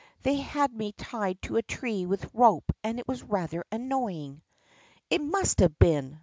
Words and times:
They 0.23 0.37
had 0.37 0.73
me 0.73 0.93
tied 0.93 1.39
to 1.43 1.57
a 1.57 1.61
tree 1.61 2.07
with 2.07 2.27
rope 2.33 2.71
and 2.83 2.97
it 2.97 3.07
was 3.07 3.21
rather 3.21 3.63
annoying." 3.71 4.41
"It 5.11 5.21
must 5.21 5.59
have 5.59 5.77
been!" 5.77 6.19